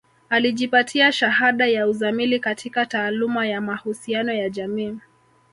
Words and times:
Alijipatia 0.29 1.11
shahada 1.11 1.67
ya 1.67 1.87
uzamili 1.87 2.39
katika 2.39 2.85
taaluma 2.85 3.47
ya 3.47 3.61
mahusiano 3.61 4.33
ya 4.33 4.49
jamii 4.49 4.97